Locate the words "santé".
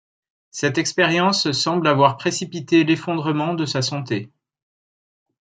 3.83-4.31